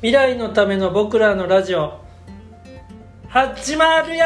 [0.00, 2.00] 未来のための僕らのラジオ。
[3.28, 4.24] 始まるよ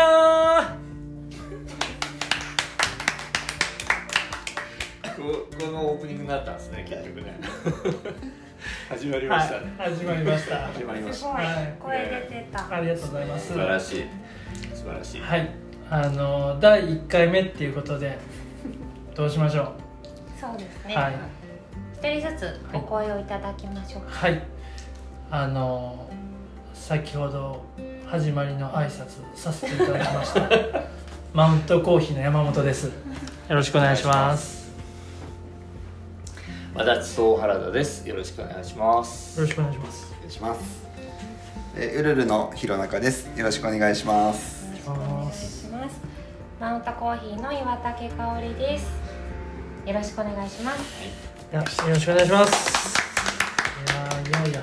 [5.15, 7.39] ここのオープニングになったんですね結局ね。
[8.89, 10.57] 始まりまはしたね、い始まりました。
[10.69, 11.75] 始まりますしごい、はい。
[11.81, 11.99] 声
[12.31, 12.77] 出てた。
[12.77, 13.47] ありがとうございます。
[13.49, 14.05] 素晴らしい。
[14.75, 15.51] 素晴らしい、はい。
[15.91, 18.17] あの第1回目っていうことで
[19.15, 19.63] どうしましょ
[20.39, 20.41] う？
[20.41, 20.95] そうですね。
[20.95, 21.15] はい。
[21.95, 24.11] 一人ずつお声をいただきましょうか。
[24.11, 24.54] はい
[25.31, 26.09] あの
[26.73, 27.65] 先ほど
[28.07, 30.49] 始まりの挨拶させていただきました
[31.33, 32.93] マウントコーヒーの山本ですよ
[33.49, 34.73] ろしくお願いします
[36.75, 40.85] 和田総原田ですよろしくお願いしますよろしくお願いしますお願いします。
[41.77, 43.27] えー、うるるの弘中です。
[43.37, 44.65] よろしくお願いします。
[44.65, 45.97] よろしくお願いします。
[46.61, 48.87] マウントコーヒーの岩竹香織です。
[49.85, 51.35] よろしくお願いします。
[51.55, 52.97] よろしよろしくお願いします
[53.87, 54.61] いやーいよいよ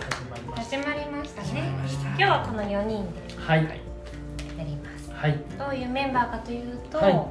[0.72, 1.70] 始まりましたね。
[2.02, 5.12] 今日はこの4人でたはいやります。
[5.12, 5.38] はい。
[5.60, 7.28] どういうメンバーかというと、はい。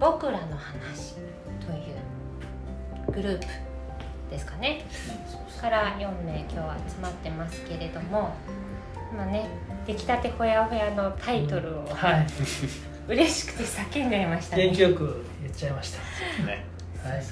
[0.00, 1.92] 僕らの話とい
[3.06, 3.46] うグループ
[4.32, 4.84] ですかね。
[5.60, 8.34] から4名今日は集まってますけれども
[9.12, 9.48] 今ね
[9.86, 12.26] 出来たてほやほやのタイトルをはい。
[13.06, 14.64] 嬉しくて叫んじゃいましたね。
[14.64, 15.98] 元気よく言っちゃいました。
[16.42, 16.64] ね。
[17.04, 17.22] はい。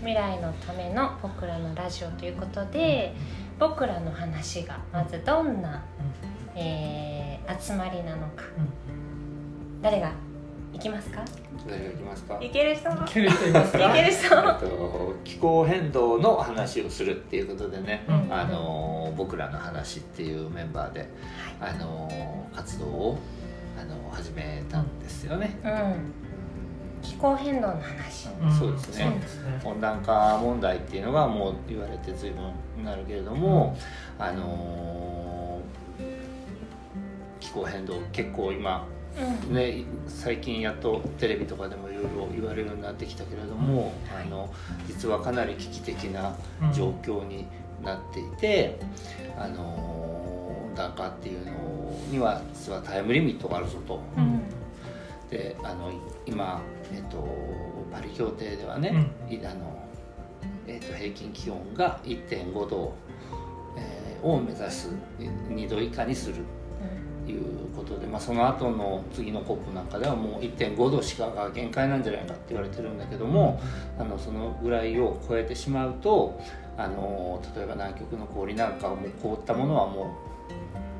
[0.00, 3.14] 未来のための僕らのラジオということで
[3.62, 5.80] 僕らの話がまずどんな、
[6.56, 8.44] えー集まりなのか。
[9.80, 10.12] 誰が
[10.72, 11.24] 行きますか？
[11.68, 12.38] 誰が行きますか？
[12.40, 12.88] いける人？
[12.90, 13.90] いける人いますか？
[13.90, 14.24] いける人？
[14.24, 18.32] えっと気候変動の話をするっていうことでね、うん。
[18.32, 21.08] あの僕らの話っていうメンバーで、
[21.60, 23.18] あの活動を
[23.80, 25.70] あの始めたんですよね、うん
[27.02, 28.58] 気候変動の話ん。
[28.58, 29.06] そうですね。
[29.06, 29.20] ね。
[29.64, 32.42] 温暖化問題っていうのがもう言われて随分
[32.76, 33.76] になるけれども、
[34.18, 35.60] あの
[37.40, 38.86] 気候変動結構今
[39.48, 39.54] うん。
[39.54, 44.52] ね最近やっとテレビとかでもいろいろ言われるようになってきたけれども、あの
[44.86, 46.34] 実はかなり危機的な
[46.72, 47.46] 状況に
[47.82, 48.78] なっていて、
[49.36, 49.62] あの
[50.70, 51.52] 温暖化っていうの
[52.10, 54.00] には実はタイムリミットがあるぞと。
[55.32, 55.90] うんであの
[56.26, 56.60] 今、
[56.92, 57.26] えっと、
[57.90, 59.82] パリ協定ではね、いあの
[60.66, 62.94] えっと、平均気温が1.5度、
[63.76, 66.36] えーを目指す2度以下にする
[67.26, 67.42] という
[67.74, 73.60] ことで、まあ、その後の次の COP なんかではもう1.5度しかが限界なんじゃないかって言われてるんだけども、
[73.98, 76.40] あのそのぐらいを超えてしまうと
[76.76, 80.16] あの例えば南極の氷なんかはもう凍ったものはも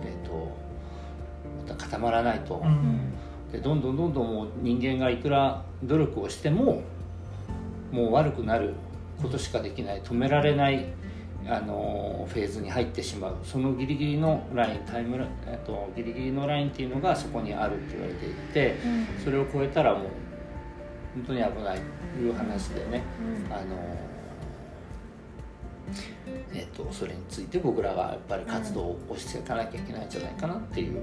[0.04, 2.56] う、えっと固まらないと。
[2.56, 3.12] うんうん
[3.52, 6.82] でどんどんどんどんもう人間がいくら努力をしても
[7.92, 8.74] もう悪くなる
[9.20, 10.86] ことしかできない止められない
[11.46, 13.36] あのフェーズに入ってしまう。
[13.44, 18.76] そのギリギリのラインタイムラえっとギリギリのラインっていうのがそこにあるって言われていて
[19.22, 20.02] それを超えたらもう
[21.16, 21.80] 本当に危ない
[22.14, 23.02] という話でね。
[23.50, 24.11] あの
[26.54, 31.00] えっとそれについて僕らがやっぱり活動を押していかなきゃいけないんじゃないかなっていう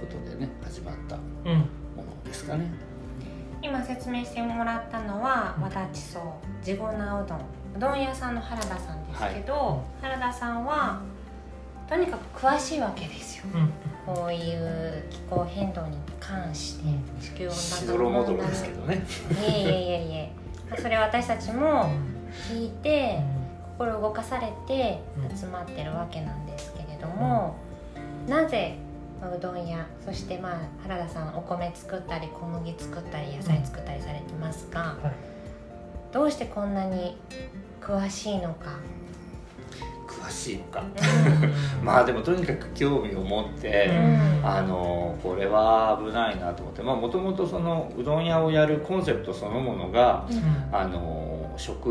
[0.00, 1.58] ことでね始まったうん。
[1.96, 2.66] ものですかね。
[3.60, 7.38] 今説明してもらったのは和田地層地粉うどん
[7.76, 11.00] うどん屋さんの原田さんですけど、原田さんは
[11.88, 13.44] とにかく詳しいわけですよ。
[13.54, 13.72] うん。
[14.14, 16.84] こういう気候変動に関して
[17.20, 18.46] 地球温し暖化の問題。
[18.46, 19.04] ですけどね。
[19.42, 20.04] いえいえいえ。
[20.04, 20.32] いえ
[20.70, 21.90] まあそれを私たちも
[22.48, 23.20] 聞いて
[23.78, 25.00] 心動かされて
[25.36, 27.56] 集まってるわけなんですけれども、
[28.26, 28.76] なぜ
[29.20, 35.12] まあうどん屋そしてまあ原田さんお米作ったり小麦作ったり野菜作ったりされてますが、はい。
[36.12, 37.16] どうしてこんなに
[37.80, 38.70] 詳しいのか、
[40.08, 40.82] 詳しいのか。
[40.82, 41.84] うん。
[41.86, 43.90] まあでもとにかく興味を持って、
[44.42, 44.44] うん。
[44.44, 50.76] あのこれは危ないなと思ってまあもともとそのうどん屋をやるコンセプトそのものが、うん。
[50.76, 51.88] あの食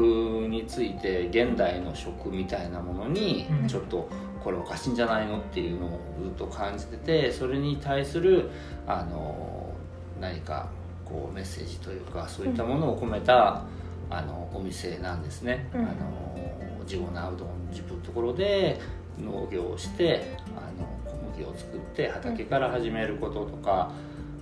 [0.49, 3.67] について現代の食みたいなものにうん。
[3.67, 4.09] ちょっと
[4.43, 8.49] これおかしいんじゃないのっていうのをずっと感じててそれに対する
[8.87, 9.73] あの
[10.21, 10.69] 何か
[11.03, 13.63] こうメッセージというかそういったものを込めた、
[14.09, 15.69] あのお店なんですね。
[15.73, 15.81] うん。
[15.81, 18.79] あの地粉うどん自分のところで
[19.19, 23.91] 農業をしてあの小麦を作って畑から始めることとか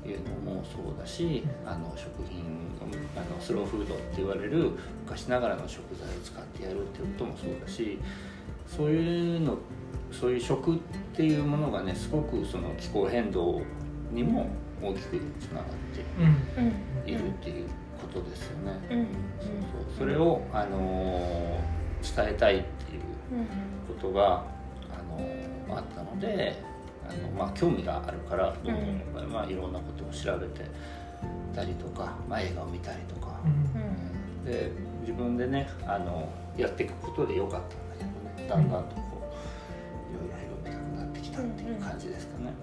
[0.05, 2.43] いうのもそうだし、あの食品
[3.15, 4.71] あのスローフードって言われる
[5.05, 7.99] 昔ながらの食材を使ってやるっていうこともそうだし
[8.67, 9.57] そういうの
[10.11, 10.79] そういう食っ
[11.15, 13.61] ていうものがねすごくその気候変動
[14.11, 14.47] にも
[14.81, 17.67] 大きくつながっているっていう
[18.01, 18.79] ことですよね。
[18.91, 18.99] うん。
[18.99, 19.05] うん。
[19.05, 19.11] そう
[19.89, 19.97] そう。
[19.99, 21.85] それを、あのー
[22.15, 23.01] 伝えたいっていう
[23.31, 23.45] うん
[23.87, 24.43] ことが、あ
[24.91, 26.61] あのあったので
[27.09, 28.75] あの、まあ、興味があるからどん
[29.31, 30.69] まあ、いろんなことを調べて
[31.53, 36.27] たりとか、まあ、映画を見たりとか、うん、で自分でねあの
[36.57, 38.09] やっていくことでよかったんだけど
[38.43, 38.49] ね。
[38.49, 39.01] だんだんとこ
[40.11, 42.53] ういろいろ広めたくなってきたっていう感じですかね。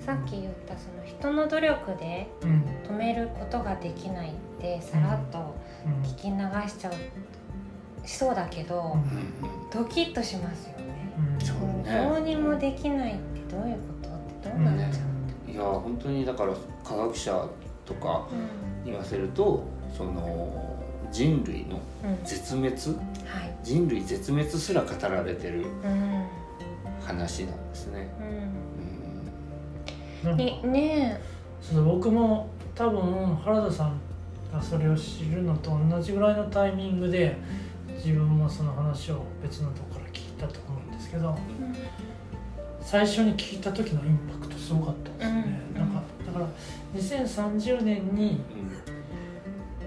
[0.00, 5.56] さっき言ったその人の努力で止めることができないってさらっと
[6.04, 6.36] 聞き流
[6.68, 8.96] しちゃうしそうだけど、
[9.72, 11.10] ドキッとしますよね。
[11.84, 14.08] どうにもできないってどういうこと？
[14.08, 15.02] ってどうなっちゃ
[15.48, 16.54] う、いや本当にだから
[16.84, 17.44] 科学者
[17.86, 18.26] とか
[18.84, 19.64] 言わせると、
[19.96, 20.76] その
[21.10, 21.80] 人類の
[22.24, 25.64] 絶滅、はい、人類絶滅すら語られてる
[27.04, 28.08] 話なんですね。
[30.24, 31.20] ねね
[31.60, 34.00] そう僕も多分原田さん
[34.52, 37.36] がそれを知るのと同じぐらいのタイミングで
[37.96, 41.36] 自分もその話を別のとこから聞いたと思うんですけど、うん、
[42.80, 46.46] 最初に聞いた時のインパクトすごかったですね、うん、なんかだから
[46.94, 48.40] 2030年に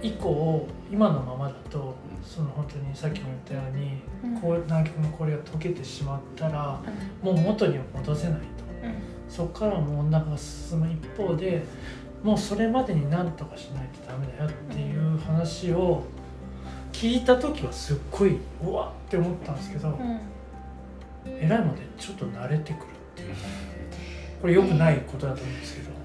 [0.02, 6.82] 以降今のままだとその本当にさっきも言ったように、こう南極の氷が溶けてしまったら、
[7.22, 8.46] もう元には戻せないと、
[9.28, 11.64] そこからも温暖化が進む一方で
[12.24, 16.04] もうそれまでに何とかしないとダメだよっていう話を
[16.92, 19.98] 聞いた時はすっごいうわって思ったんですけど、
[21.26, 22.86] えらいまでちょっと慣れてくるっ
[23.16, 23.36] ていう。
[24.42, 25.99] これよくないことだと思うんですけど。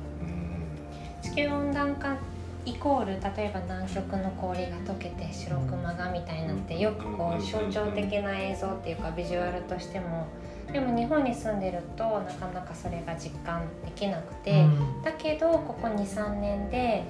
[1.35, 2.17] 地球温暖化
[2.65, 10.29] イコール例えば南極の氷が溶けて白クマがみたいになってよくこう象徴的な映像っていうかビジュアルとしても
[10.73, 14.65] でも日本に住んでるとなかなかそれが実感できなくて、
[15.05, 17.03] だけどここ23年で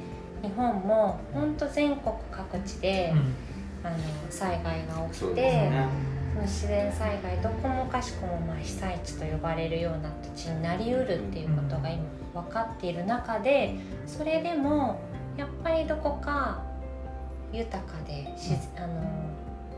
[0.43, 3.13] 日本も本当全国各地で、
[3.83, 3.97] あの
[4.31, 5.71] 災害が起きて、
[6.35, 12.05] ね、自然災害どこもかしこもまあ被災地と呼ばれるような土地になりうるっていうことが今
[12.43, 13.77] 分かっている中で
[14.07, 15.01] それでも
[15.37, 16.63] やっぱりどこか
[17.53, 19.05] 豊かでしあの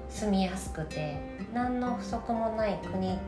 [0.09, 1.17] 住みやすくて
[1.53, 3.19] 何の不足もない国っ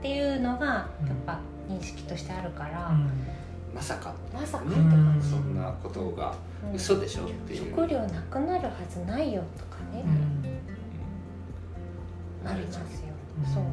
[0.00, 2.90] ていうのがやっぱ認識としてあるから、
[3.74, 4.14] まさか。
[4.32, 4.64] まさか。
[4.64, 6.34] って感じそんなことが
[6.74, 7.70] 嘘でしょっていう。
[7.70, 10.04] 食料なくなるはずないよとかね、
[12.46, 12.84] ありますよ、
[13.54, 13.64] そう。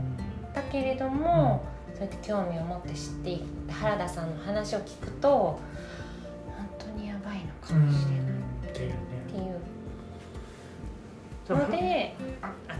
[0.53, 1.63] だけれども、
[1.93, 5.59] そうやって興味を持って知っていった原田さんの話を聞くと本
[6.77, 8.35] 当にやばいのかもしれない、
[8.69, 8.93] っていう
[11.57, 12.15] ので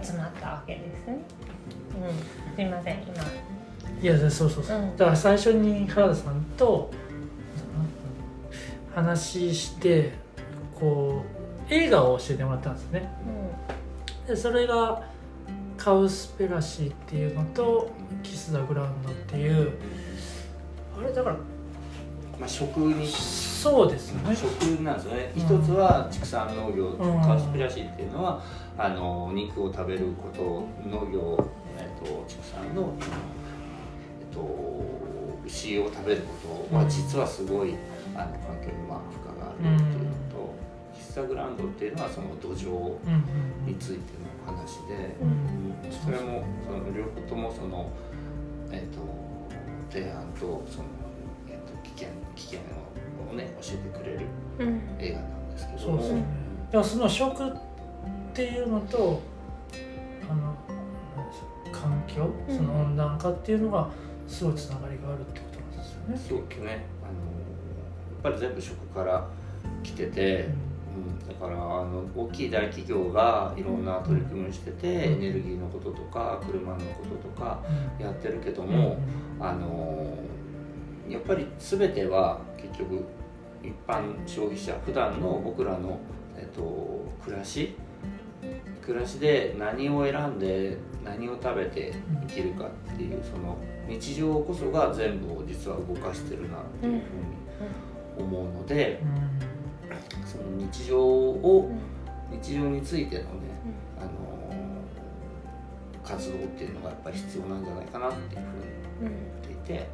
[0.04, 1.18] 集まったわけですね。
[1.96, 3.14] うん、すみません今。
[4.02, 6.92] いやそうそうそう、うん、だから最初に原田さんと
[8.94, 10.14] 話して
[10.78, 11.24] こ
[11.70, 13.10] う映画を教えてもらったんですね、
[14.26, 15.04] うん、でそれが
[15.86, 17.92] 「カウスペラシー」っていうのと
[18.24, 19.74] 「キス・ザ・グラウンド」っていう
[21.00, 21.36] あれだから
[22.40, 24.36] まあ、食にそうですね。
[24.36, 24.50] 食
[24.82, 26.92] なんですよね、うん、一つは畜産農業、
[27.24, 28.42] カウスペラシーっていうのは
[28.78, 31.48] あの肉を食べること農業
[31.78, 34.42] えっと、畜産の、えっと、
[35.46, 37.76] 牛を食べることは実はすごい、
[38.16, 40.25] あの環境にまあ負荷があるっていう
[41.16, 42.98] のと、喫茶グランドっていうのはその土壌
[43.66, 45.16] についての話で、
[45.90, 47.90] それもその両方ともその、
[48.72, 49.00] えっと、
[49.90, 50.86] 提案とその、
[51.50, 52.60] えっと、危険危険
[53.32, 54.28] をね教えてくれる
[55.00, 56.02] 映画なんですけども。
[56.02, 57.52] そうですね、その食っ
[58.34, 59.22] ていうのと
[60.30, 60.56] あの
[61.72, 63.90] 環境、その温暖化っていうのが
[64.28, 66.42] すごいつながりがあるってことなんですよね。
[66.42, 67.14] そうですねあのや
[68.20, 69.28] っぱり全部食から
[69.84, 70.50] 来てて、
[70.96, 77.64] うん、だからあの大きい大企業がいろんな取り組みをしてて、エネルギーのこととか車のこととか
[78.00, 78.98] やってるけども、
[79.40, 80.18] あの
[81.10, 83.04] やっぱり全ては結局
[83.64, 86.00] 一般消費者普段の僕らの、
[86.38, 87.76] えっと、暮らし
[88.82, 91.94] 暮らしで何を選んで何を食べて
[92.28, 97.04] 生きるかっていうその日常こそが全部を実は動かしてるなっていうふうに
[98.18, 99.02] 思うので、
[100.36, 101.72] その日常を
[102.32, 103.30] 日常についてのね、
[104.00, 104.10] あの
[106.04, 108.42] 活動っていうのがやっぱり必要なんじゃないかなっていう
[109.00, 109.90] ふうに思っていて、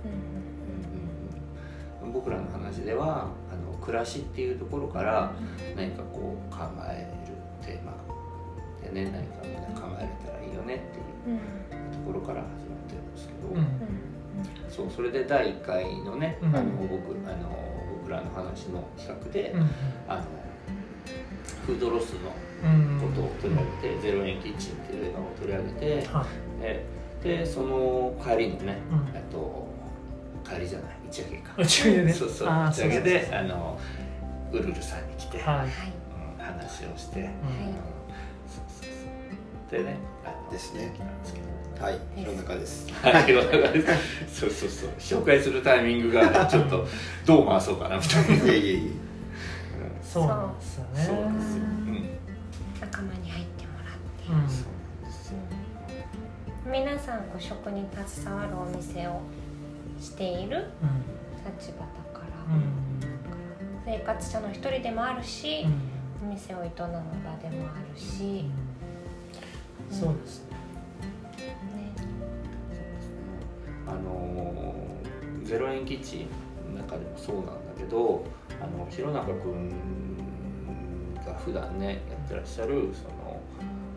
[2.11, 5.31] 僕らの話ではあの暮らしっていうところから
[5.75, 7.33] 何かこう考える
[7.65, 7.93] テーマ
[8.83, 10.77] でね何かみんな考えれたらいいよねっ
[11.25, 11.39] ていう
[11.91, 13.67] ところから始まってるんですけど、うん、
[14.69, 17.70] そうそれで第1回のね、あの僕あの
[18.11, 19.55] 僕らの話の企画で、
[20.07, 20.23] あの
[21.65, 22.29] フードロスの
[22.99, 26.07] ことを取り上げて「ゼロ円キッチン」っていう映画を取り上げて、
[26.61, 28.77] ででその帰りのね、
[29.13, 29.67] えっと
[30.43, 31.53] 帰りじゃない打ち上げか。
[31.57, 33.79] 打ち上げで そうそう打ち上げであの
[34.51, 35.67] ウルルさんに来て、はい。
[36.37, 37.31] うん、話をして、はい、
[38.45, 38.89] そうそう
[39.71, 39.83] そう。
[39.83, 39.95] でね
[40.51, 40.93] ですね。
[41.79, 42.87] はい弘中です。
[42.93, 43.81] はい弘中で
[44.27, 44.41] す。
[44.41, 44.89] そうそうそう。
[45.21, 46.85] 紹介するタイミングがちょっと
[47.25, 48.43] どう回そうかなみたいな。
[48.45, 48.91] いやいやいや
[50.03, 50.89] そうなんですよね。
[50.93, 52.09] そうですよ、うん、
[52.81, 54.35] 仲間に入ってもらって、う
[56.67, 56.71] ん。
[56.71, 59.21] 皆さんこう食に携わるお店を
[59.99, 60.69] している
[61.59, 62.63] 立場だから、うん、
[63.85, 65.65] 生活者の一人でもあるし、
[66.21, 66.87] うん、お店を営む場
[67.41, 68.51] でもあるし、うん、
[69.91, 70.57] そうですね。
[73.87, 74.73] あの
[75.43, 76.27] ゼロ円基地
[76.73, 78.23] の中でもそうなんだけど
[78.61, 79.69] あの弘中君
[81.25, 83.41] が普段ねやってらっしゃるその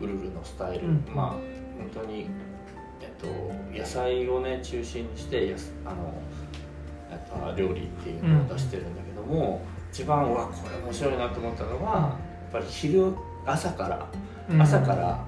[0.01, 1.29] ウルルのスタイル、まあ
[1.77, 2.27] 本当に
[3.19, 3.27] と
[3.73, 6.13] 野菜をね中心にしてやあの
[7.09, 12.17] やっぱ料理っていうのを出してるんだけども、うん、一番はこれ面白いなと思ったのは、や
[12.49, 13.13] っぱり昼
[13.45, 14.07] 朝から、
[14.59, 15.23] 朝から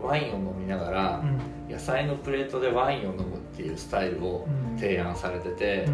[0.00, 1.24] ワインを飲みながら、
[1.68, 5.88] 野菜のプレートでワインを飲むっていうスタイルを提案されてて、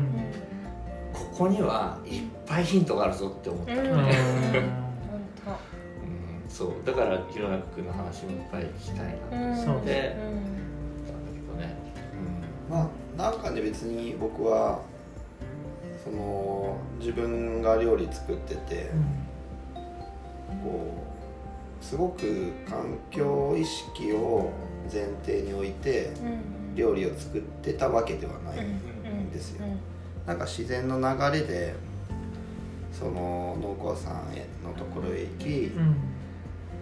[1.13, 4.85] ここにはいっぱいヒントがあるぞって思ったね。
[6.49, 6.73] そう。
[6.85, 10.17] だから弘中君の話もいっぱい聞きたいなと思って、
[12.71, 14.81] まあなんかね別に僕は
[16.03, 18.91] その自分が料理作ってて、
[20.51, 21.04] うん、こう
[21.85, 24.51] すごく環境意識を
[24.93, 26.11] 前提に置いて
[26.75, 29.67] 料理を作ってたわけではないんですよ。
[30.27, 31.75] なんか自然の流れで
[32.91, 35.97] その農家さんへのところへ行き、うん、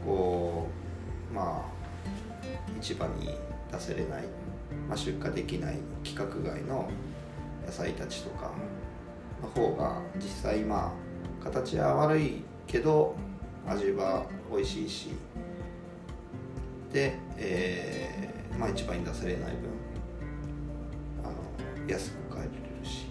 [0.06, 0.68] こ
[1.32, 3.36] うまあ市場に
[3.72, 4.24] 出せれない
[4.88, 6.88] まあ、出荷できない規格外の
[7.66, 8.50] 野菜たちとか
[9.42, 10.94] の方が実際ま
[11.40, 13.16] あ形は悪いけど
[13.66, 15.08] 味は美味しいし。
[16.92, 19.70] で、えーまあ、市場に出されない分
[21.24, 22.48] あの安く買えれ
[22.80, 23.06] るし、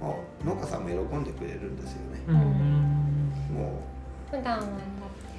[0.00, 0.14] まあ、
[0.44, 2.22] 農家さんも喜んでくれるんですよね。
[2.28, 2.32] う
[3.52, 3.82] も
[4.32, 4.36] う。
[4.36, 4.66] 普段は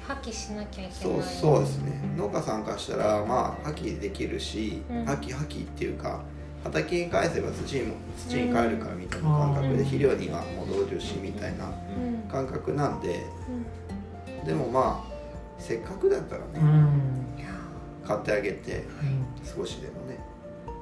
[0.06, 1.16] 破棄しなきゃいけない。
[1.16, 2.00] そうそうですね。
[2.16, 6.22] 農家さんからしたらまあ破棄できるし、うん、破棄破棄っていうか
[6.64, 11.72] 畑に返せば土にも土に帰るからみたいな感覚で肥料には戻るしみたいな
[12.30, 13.24] 感覚なんで、
[14.44, 15.12] でもまあ
[15.58, 16.60] せっかくだったらね、
[18.06, 18.84] 買ってあげて
[19.44, 20.18] 少しでもね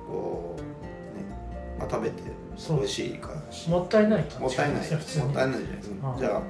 [0.07, 1.25] こうね、
[1.79, 2.23] まあ、食べて
[2.69, 4.81] 美味しいからもったいないもったいない。
[4.81, 6.17] もったいないじゃないですか。
[6.19, 6.43] じゃあ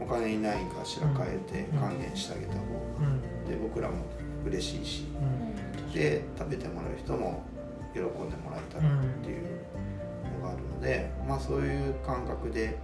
[0.00, 2.64] お金にないかしら変えて還元してあげた方が、
[3.48, 3.96] で僕らも
[4.44, 5.06] 嬉しいし、
[5.94, 7.44] で食べてもらう人も
[7.94, 9.42] 喜んでもらえたらっていう
[10.40, 12.78] のがあるので、まあそういう感覚で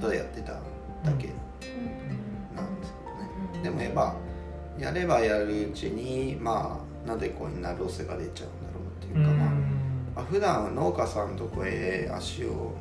[0.00, 0.60] ただやってただ
[1.18, 1.28] け
[2.54, 4.14] なんですけどね、でもやっぱ
[4.78, 9.50] やればやるうちにまあなぜこうになるせが出ちゃうんだろうっていうか、まあ、
[10.16, 12.72] まあ普段農家さんのとこへ足を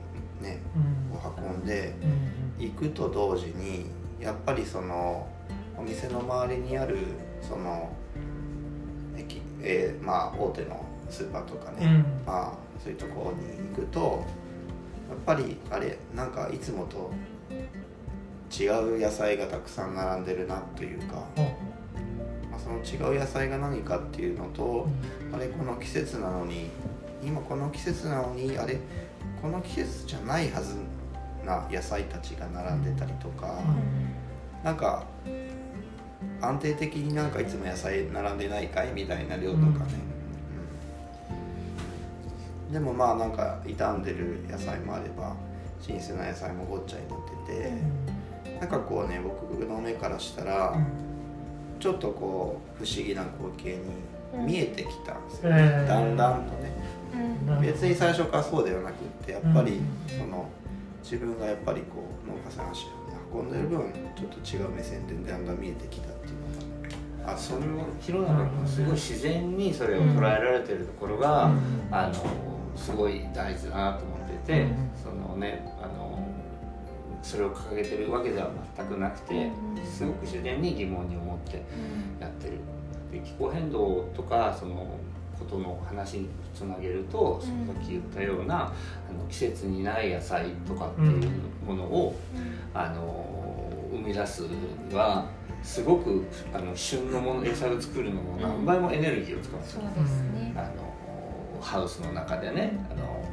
[0.41, 0.61] ね、
[1.37, 1.93] 運んで、
[2.59, 3.87] 行くと同時に
[4.19, 5.27] やっぱりその
[5.77, 6.97] お店の周りにある
[7.41, 8.02] その駅、
[9.63, 14.25] えー、まあ大手のスーパーとかね、うん、まあそういうところに行くと
[15.09, 17.11] やっぱりあれなんかいつもと
[18.51, 21.43] 違う野菜がたくさん並んでるなというか、うん、
[22.51, 24.87] まあ、その違う野菜が何かっていうのと、
[25.27, 26.69] うん、あれこの季節なのに
[27.23, 28.79] 今この季節なのにあれ
[29.41, 30.75] この季節じゃないはず
[31.45, 35.05] な野菜たちが並んでたりとか、うん、なんか
[36.43, 39.69] 安定的になんかいつも野菜並んでないかいみたいな量とかね、
[42.67, 45.35] うん、でもまあなんか傷んでる野菜もあれば
[45.79, 50.77] 新鮮な野菜もごっちゃになってて、うん、なんかこうね僕の目からしたら、
[51.79, 53.77] ちょっとこう不思議な光景
[54.33, 56.71] に見えてきたんですよね、だんだんとね、
[57.61, 58.95] 別に最初からそうではなくっ
[59.25, 60.49] てやっぱりその、
[61.03, 66.12] 自分がやっぱりこう農家さん足を運んでる分ちょっと違う目線でだんだん見えてきたっていうのが
[67.25, 71.59] あそれを弘中君すごい自然にそれを捉えられてるところが、うん、
[71.91, 72.13] あの
[72.75, 76.27] すごい大事だなと思ってて、うん、そのねあの
[77.21, 79.49] それを掲げてるわけでは全くなくて、
[79.85, 81.63] すごく自然に疑問に思って
[82.19, 82.59] やってる。
[83.13, 84.97] で気候変動とかその
[85.39, 87.47] ことの話につなげると、さ
[87.79, 88.67] っき言ったようなあ
[89.13, 91.31] の季節にない野菜とかっていう
[91.65, 92.15] ものを、
[92.73, 95.25] あの生み出すには
[95.63, 100.53] すごくあの旬のもの野菜を作るのも何倍もエネルギーを使うんですよ、そうですね。
[100.55, 100.93] あの
[101.61, 103.25] ハウスの中でねあの、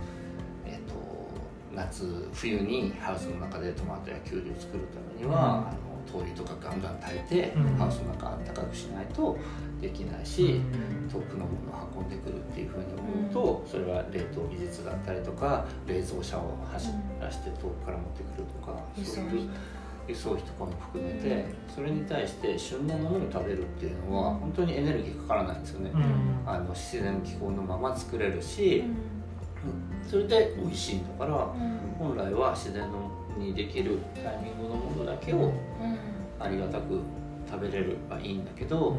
[0.64, 0.94] えっと
[1.74, 5.78] 夏冬にハウスの中でトマトやキュウリを作るためには、あの
[6.10, 7.76] 灯油とかガンガン炊いて、うん。
[7.76, 9.36] ハウスの中あったかくしないと
[9.80, 10.60] できないし、
[11.12, 16.88] 遠くのものを運んでくるっていうふうに思うと、それは冷凍技術だったりとか冷蔵車を走
[17.20, 19.50] らして遠くから持ってくるとか、そういう
[20.10, 25.90] 輸送費とかも含めてそれに対して旬のものを食べるっていうのは本当にエネルギーかからないんですよね、
[26.46, 28.84] あの自然気候のまま作れるし、
[30.08, 31.32] それで美味しいんだから
[31.98, 35.52] 本来は自然のにできるタイミングのものだけを
[36.38, 37.00] ありがたく
[37.50, 38.96] 食べれればいいんだけど、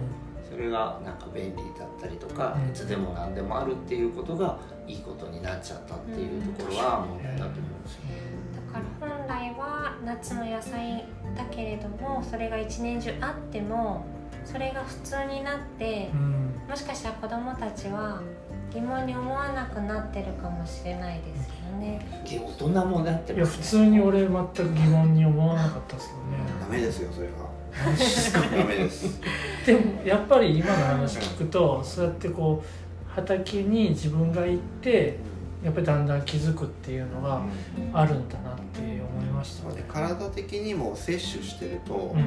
[0.50, 2.70] それがなんか便利だったりとか、うん。
[2.70, 8.02] いつでも何でもあるっていうことがいいことになっちゃったっていうところは問題だと思うんですよ。
[8.51, 8.86] だから。
[9.00, 14.06] 本来は夏の野菜だけれどもそれが一年中あっても
[14.46, 16.10] それが普通になって
[16.70, 18.22] もしかしたら子どもたちは
[18.74, 22.24] 疑問に思わなくなってるかもしれないですよね。
[22.26, 23.84] 大人もなっていや普ますね。
[23.84, 26.38] 通に俺全く疑問に思わなかったですけどね。
[26.62, 27.28] ダメですよそれ
[27.86, 28.40] マジですか？
[28.42, 29.22] がダメです。
[29.66, 35.18] でもやっぱり今の話聞くとそうやってこう畑に自分が行って
[35.64, 37.42] やっぱりだんだん気づくっていうのが
[37.94, 39.76] あるんだなって思いましたね。
[39.76, 39.86] ね。
[39.88, 42.20] 体的にも摂取してると、うん。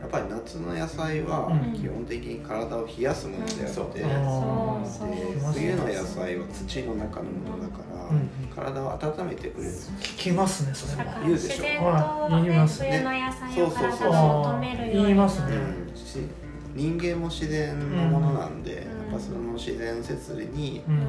[0.00, 1.72] やっぱり夏の野菜はうん。
[1.74, 4.04] 基本的に体を冷やすものであって、
[5.54, 9.70] 冬の野菜は土の中のものだから、うん体を温めてくれる。
[10.00, 11.04] 聞きますねそれは。
[11.04, 11.20] だか。
[11.20, 11.48] ら言うでしょ。
[11.48, 14.58] 自然と、はい言いねます冬の野菜を体そうそうそう。
[14.60, 15.02] めるように。
[15.02, 15.56] 言いますね。
[15.56, 15.96] うん。
[15.96, 16.18] し
[16.74, 18.74] 人間も自然のものなんで、ん。
[18.76, 21.06] やっぱその自然摂理にうん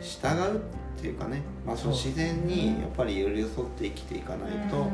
[0.00, 0.60] 従うっ
[1.00, 4.90] ていうかね、まあ、その自然にやっぱり寄り添って生きていかないと、うん。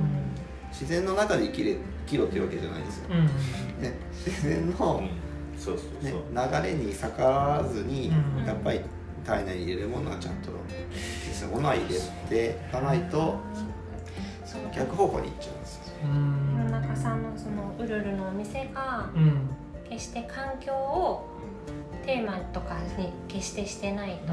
[0.71, 3.83] 自然の中で生きれ生きろっていうわけじゃないですよ、うん。
[3.83, 5.11] ね、自然の、ね、
[5.59, 6.23] そうそうそう。
[6.63, 8.45] 流れに逆らわずに、うん。
[8.45, 8.81] やっぱり
[9.25, 10.50] 体内に入れるものはちゃんと
[10.91, 13.41] 必要なものは入れていかないと
[14.75, 15.83] 逆方向に行っちゃうんですよ。
[16.04, 16.71] うん。
[16.71, 19.49] 野中さんのそのウルルのお店がうん。
[19.89, 21.25] 決して環境を
[22.04, 24.33] テーマとかに決してしてないと、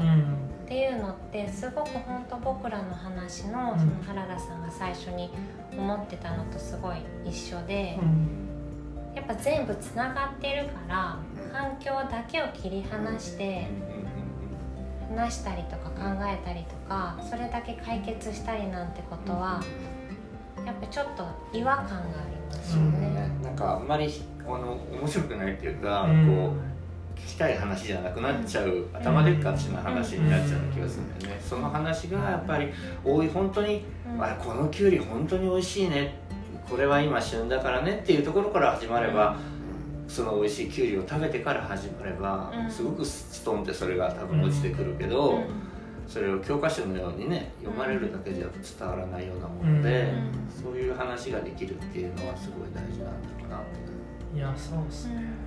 [0.64, 3.78] っうんていうのってすごく本当僕らの話のうん。
[3.78, 5.30] その原田さんが最初に
[5.76, 7.98] 思ってたのとすごい一緒で、
[9.14, 11.18] やっぱ全部つながってるから
[11.52, 13.66] 環境だけを切り離して
[15.08, 19.62] 話したりとか考えたりとかそれだけ解決したりなんてことは
[20.64, 21.24] やっぱちょっと
[21.56, 22.98] 違和感がありますよね。
[23.10, 24.10] ねなんかあんまり
[24.46, 26.26] あの面白くないっていうか、うん。
[26.26, 26.73] こう
[27.16, 32.68] 聞きたい話じゃなくなっちゃう、頭でっかちな話になっちゃう気がするんだよね、その話がやっぱり
[33.04, 34.22] 多い本当に、うん。
[34.22, 36.14] あこのきゅうり本当に美味しいね。
[36.68, 38.00] これは今旬だからね。
[38.02, 39.36] っていうところから始まれば、
[40.08, 42.70] その美味しいきゅうりを食べてから始まれば、うん。
[42.70, 45.44] すごくストンってそれが多分落ちてくるけど、うん。
[46.06, 48.46] それを教科書のようにね読まれるだけじゃ
[48.78, 50.62] 伝わらないようなもので、うん。
[50.62, 53.60] そういう話ができるっていうのはすごい大事なんだろうなっ
[54.32, 54.38] て。
[54.38, 55.14] いやそうですね。
[55.16, 55.43] うん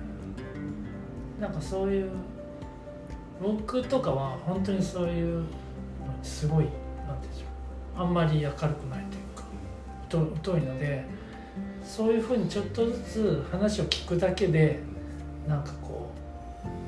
[1.40, 2.10] なんかそういう
[3.40, 5.46] 僕とかは本当にそういうのに
[6.22, 6.64] すごい
[7.06, 8.02] なんでしょう。
[8.02, 9.04] あんまり明るくない
[10.08, 11.04] というか疎疎いので
[11.84, 14.80] そういうふうにちょっとずつ話を聞くだけで
[15.46, 16.10] なんかこ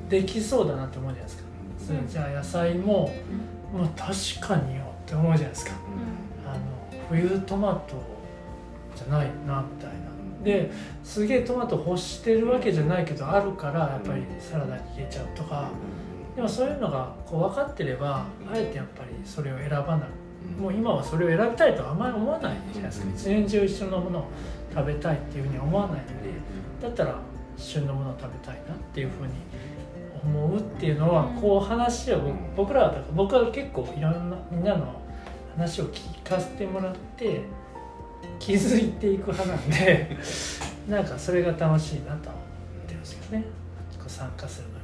[0.09, 1.45] うできそうだなって思うじゃないですか、
[1.87, 3.13] それじゃあ野菜も、
[3.73, 5.73] まあ、確かによって思うじゃないですか。
[6.45, 6.59] あの
[7.09, 7.95] 冬トマト
[8.97, 10.70] じゃないなみたいなで
[11.05, 15.68] すげえトマト欲してるわけじゃないけどあるからやっぱりサラダに入れちゃうとか。
[16.37, 20.09] でもそういうのがこう分かってればあえてやっぱりそれを選ばない。
[20.59, 23.09] もう今はそれを選びたいとはあんまり思わないじゃないですか。
[23.09, 23.14] うん。
[23.14, 24.24] 一年中一緒のものを
[24.74, 26.31] 食べたいっていうふうには思わないので
[26.81, 27.18] だったら
[27.57, 29.33] 旬のものを食べたいなっていうふうに
[30.22, 31.40] 思うっていうのはうん。
[31.40, 35.03] こう話を僕僕らはだから僕は結構いろんなみんなの
[35.57, 37.42] 話を聞かせてもらって
[38.39, 40.17] 気づいていく派なんで
[40.89, 42.45] なんかそれが楽しいなとは思
[42.85, 43.45] ってるんですけどね。
[43.99, 44.81] こう参加するのに。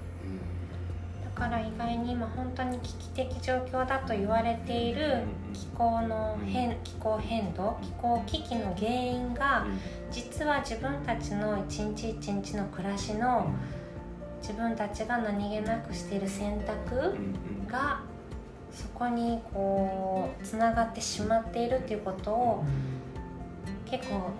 [1.36, 9.66] だから意外に今本当に危機的状況だと言われている気候の変気候変動気候危機の原因が
[10.10, 13.52] 実は自分たちの一日一日の暮らしの
[14.40, 17.14] 自分たちが何気なくしている選択
[17.70, 18.00] が
[18.72, 22.64] そこにこうつながってしまっているっていうことを
[23.88, 24.30] 結構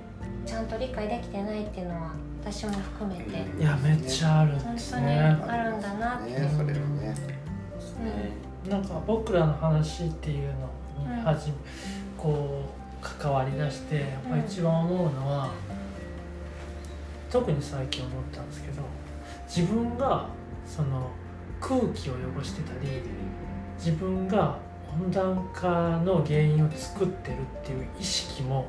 [0.45, 2.11] ちゃんと理解できてないっていうのは
[2.43, 3.45] 私も含めて。
[3.61, 5.21] いやめっちゃあるんです本当にね。
[5.21, 7.15] あるんだなって、ねそれはね。
[8.69, 11.57] なんか僕らの話っていうのに始め、
[12.19, 15.51] こう関わりだしてやっぱ一番思うのは、
[17.31, 18.83] 特に最近思ったんですけど
[19.47, 20.27] 自分が
[20.67, 21.11] その
[21.61, 23.03] 空気を汚してたり
[23.79, 24.59] 自分が
[25.03, 25.69] 温暖化
[26.05, 28.67] の原因を作ってるっていう意識も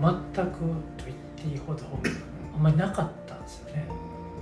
[0.00, 1.82] 全くと言っていいほど
[2.54, 3.88] あんまりなかったんですよね。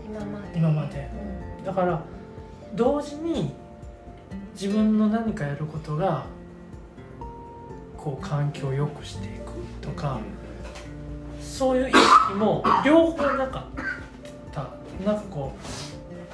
[0.07, 0.59] 今まで。
[0.59, 1.11] 今まで、
[1.59, 2.03] うん、だから
[2.75, 3.55] 同時に
[4.55, 6.27] 自分の何かやることが
[7.97, 10.18] こう環境を良くしていくとか、
[11.40, 13.85] そういう意識も両方なかっ
[14.53, 14.68] た。
[15.05, 15.53] なんかこ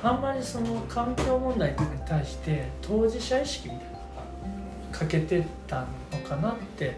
[0.03, 3.98] うあんまりその環境問題とかに対して当事者意識みたいな
[4.99, 6.97] 欠けてたのかなって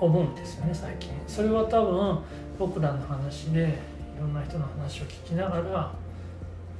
[0.00, 1.10] 思うんですよね最近。
[1.28, 2.18] それは多分
[2.58, 3.78] 僕らの話で
[4.16, 5.92] いろんな人の話を聞きながら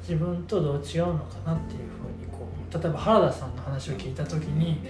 [0.01, 4.81] 自分とどう違うのかなっていうふうにこう例えば原田さんの話を聞いた時に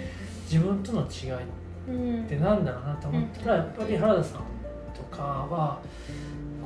[0.50, 4.42] 自分との違いってなんだろうなと思ったら、やっぱり原田さん
[4.94, 5.80] とかは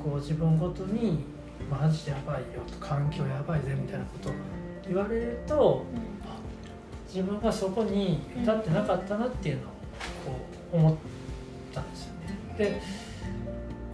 [0.03, 1.25] こう自分ごとに
[1.71, 4.33] 「マジやばいよ」と「環境やばいぜ」みたいなことを
[4.87, 5.85] 言われると、
[7.15, 9.71] 自分がそこに立ってなかったなっていうのをこ
[10.73, 10.97] う思っ
[11.73, 12.55] たんですよね。
[12.59, 12.81] で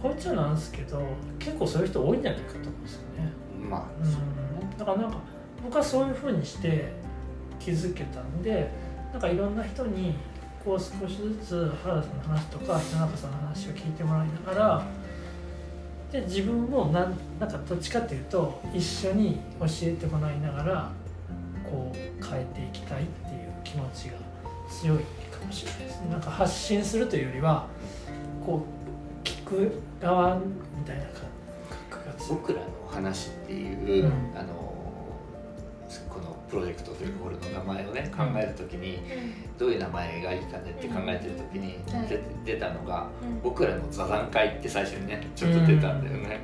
[0.01, 0.99] こいつはなんですけど
[1.37, 3.31] 結構そういう人多いんじゃないかと思うんですよね。
[3.69, 5.17] まあ、うん、だからなんか
[5.63, 6.93] 僕はそういうふうにして
[7.59, 8.71] 気づけたんで
[9.13, 10.15] なんかいろんな人に
[10.65, 14.85] こう少しずつ原田さんの話とか田中さんの話を聞いてもらいながら
[16.11, 21.00] で自分もなんなんかどっちかっていうと一緒に教えてもらいながら
[22.31, 24.17] 変えていきたいっていう気持ちが
[24.69, 24.97] 強い
[25.29, 25.99] かもしれないです。
[26.09, 27.67] なんか発信するというよりは
[28.45, 31.13] こう聞く側みたいな感
[31.89, 34.71] 覚が僕らの話っていう、うん、あの
[36.51, 38.99] プロジェクトというかこれの名前をね考える時に
[39.57, 41.77] どういう名前がいいかねって考えてる時に
[42.43, 43.07] 出たのが
[43.41, 46.41] 僕らの座談会って最初にねちょっと出たんだよね。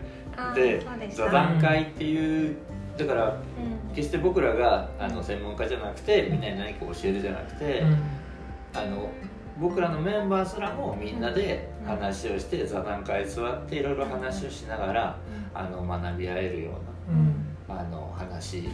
[0.56, 2.56] で座談会っていう
[2.97, 3.38] だから
[3.97, 7.83] 決して僕らがあの専門家じゃなくてみんなに何か教えるじゃなくて
[8.71, 9.10] あの
[9.60, 15.17] 僕らのメンバーすらもみんなで話をして座談会座っていろいろ話をしながら
[15.51, 16.71] あの学び合えるよ
[17.69, 18.69] うなあの話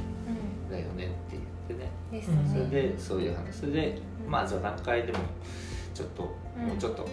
[0.70, 3.60] だよねって言ってね、ね、それでそういう話。
[3.60, 5.20] それでまあ座談会でも
[5.94, 7.08] ちょっと、うん、もうちょっと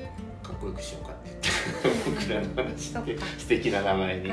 [0.61, 1.31] こよくしようかって
[1.83, 4.33] 言って僕らの話って素敵な名前に、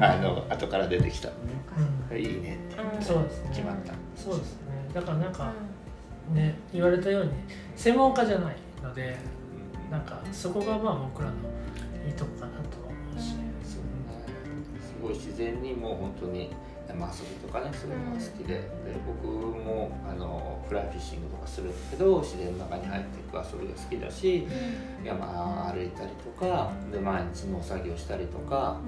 [0.00, 1.34] あの後から出てきたの
[2.10, 3.92] ね、いいねってそうですね決まった。
[4.16, 4.68] そうですね。
[4.92, 5.52] だからなんか
[6.32, 7.30] ね言われたように
[7.76, 9.16] 専門家じゃないので
[9.90, 11.36] なんかそこがまあ僕らの
[12.06, 13.78] いいとこかなと思うし、す
[15.00, 16.50] ごい自然にもう本当に
[16.88, 18.64] 山遊びとかねするのが好きで,、で
[19.06, 24.46] 僕もあのフライフィッシングとかするけど自然の中に入っていく遊びが好きだし、
[25.04, 28.78] 山歩いたりとかで毎日農作業したりとか、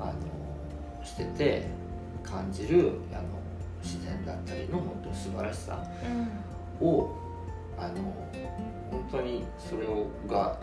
[0.00, 1.66] あのしてて
[2.22, 3.22] 感じるあの
[3.82, 5.84] 自然だったりの本当に素晴らしさ
[6.80, 7.10] を、
[7.78, 7.94] あの
[8.90, 10.58] 本当にそれをが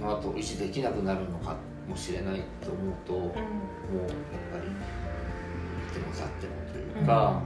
[0.00, 1.56] この後維持できなくなるのか
[1.88, 3.32] もしれないと思うと、もうやっ
[4.52, 5.03] ぱり。
[5.94, 7.40] っても去ってもというか、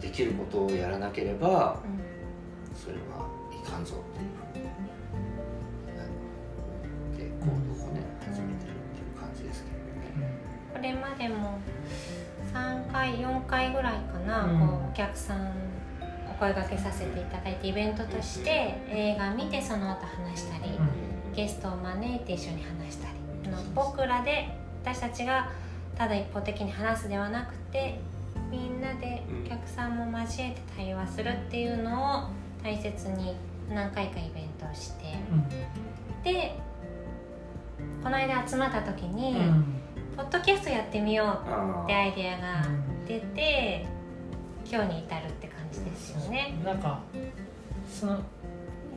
[0.00, 1.80] できることをやらなければ、
[2.76, 4.64] それはいかんぞっていうふうに
[7.16, 9.76] で行動をね始めてるっていう感じですけど
[10.20, 10.30] ね。
[10.74, 11.58] これまでも
[12.52, 15.52] 3回4回ぐらいかな、うん、こうお客さん
[16.28, 23.08] お声がけさせていただいてイベントとして映画見てその後話したり、うん、ゲストを招いて一緒に話した
[23.44, 24.48] りの僕らで
[24.82, 25.50] 私たちが
[25.96, 27.98] ただ一方的に話すではなくて
[28.50, 32.28] みんなでお客さんも交えて対話するっていうのを
[32.62, 33.36] 大切に
[33.68, 36.58] 何回かイベントをして、うん、で
[38.02, 39.64] この間集まった時に、うん、
[40.16, 42.66] ポッドキャストやってみようってアイデアが
[43.06, 43.86] 出て、
[44.64, 46.54] うん、今日に至るって感じですよね。
[46.64, 47.00] なんか
[47.92, 48.18] その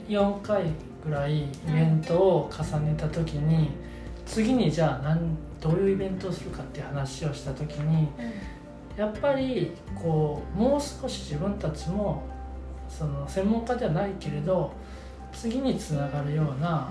[0.08, 0.66] 4回
[1.06, 3.72] ぐらいイベントを重ねた時に、
[4.26, 8.08] 次にじゃあ何どういうイベントをするかって話をした時に、
[8.96, 12.24] やっぱりこうもう少し自分たちも
[12.90, 14.72] その専門家ではないけれど
[15.32, 16.90] 次につながるような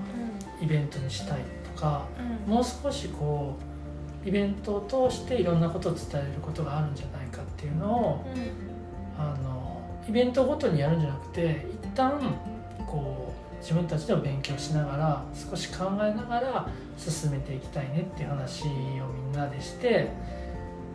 [0.60, 1.40] イベントにしたい
[1.74, 2.06] とか、
[2.46, 3.56] うん、もう少しこ
[4.24, 12.20] うイベントを通していろんなことを伝えることがあるんじゃないかっていうのを、うん、あのイベントごとにやるんじゃなくて一旦
[12.86, 13.35] こう
[13.66, 18.68] 自分たちでも勉強しながら少し考えながら進めていきたいねっていう話を
[19.08, 20.08] みんなでして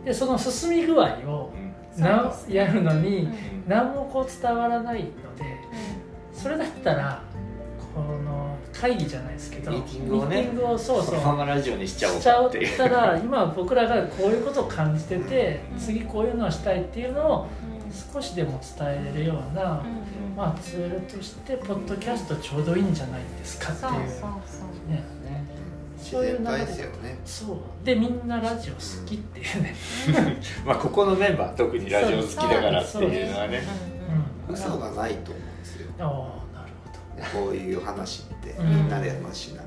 [0.06, 1.52] でその進み具合を
[1.98, 3.28] な、うん、やるのに
[3.68, 5.44] 何もこう伝わらないので、
[6.32, 7.22] それだったら
[7.94, 14.46] この会議じゃないですけどミーティングをねミーティングをそうそうそのままラジオにしちゃおうしちゃおうかってただ今僕らがこういう。
[14.46, 17.46] ことを感じててうん次こういうのをしたいっていうのを
[18.12, 23.90] 少しでも伝えれるような、うんうんまあ、ツールとしてポッドキャストちょうどいいんじゃないですかっていう。
[23.90, 24.26] そうそうそ
[24.88, 24.96] うね。
[24.96, 25.44] ね。
[25.98, 27.18] 自然体ですよね。
[27.24, 27.84] そう。
[27.84, 29.74] でみんなラジオ好きっていうね、
[30.66, 33.62] まあここのメンバー特にラジオ好きだからっていうのはね。
[34.48, 34.52] う。
[34.52, 36.41] ん、嘘がないと思うんですよ
[37.32, 38.68] こういう話ってうん。
[38.76, 39.62] みんなで話しなが